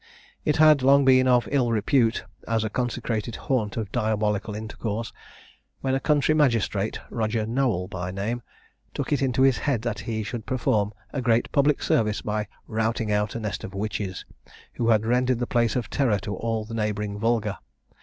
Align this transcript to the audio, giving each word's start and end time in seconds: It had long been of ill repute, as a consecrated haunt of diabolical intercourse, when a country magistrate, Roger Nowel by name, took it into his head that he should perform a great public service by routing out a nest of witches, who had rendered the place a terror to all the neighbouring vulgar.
It 0.43 0.57
had 0.57 0.81
long 0.81 1.05
been 1.05 1.27
of 1.27 1.47
ill 1.51 1.71
repute, 1.71 2.25
as 2.47 2.63
a 2.63 2.71
consecrated 2.71 3.35
haunt 3.35 3.77
of 3.77 3.91
diabolical 3.91 4.55
intercourse, 4.55 5.13
when 5.81 5.93
a 5.93 5.99
country 5.99 6.33
magistrate, 6.33 6.99
Roger 7.11 7.45
Nowel 7.45 7.87
by 7.87 8.09
name, 8.09 8.41
took 8.95 9.13
it 9.13 9.21
into 9.21 9.43
his 9.43 9.59
head 9.59 9.83
that 9.83 9.99
he 9.99 10.23
should 10.23 10.47
perform 10.47 10.91
a 11.13 11.21
great 11.21 11.51
public 11.51 11.83
service 11.83 12.23
by 12.23 12.47
routing 12.65 13.11
out 13.11 13.35
a 13.35 13.39
nest 13.39 13.63
of 13.63 13.75
witches, 13.75 14.25
who 14.73 14.89
had 14.89 15.05
rendered 15.05 15.37
the 15.37 15.45
place 15.45 15.75
a 15.75 15.83
terror 15.83 16.17
to 16.17 16.35
all 16.35 16.65
the 16.65 16.73
neighbouring 16.73 17.19
vulgar. 17.19 17.59